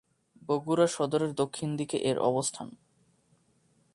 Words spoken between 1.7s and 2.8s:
দিকে এর অবস্থান।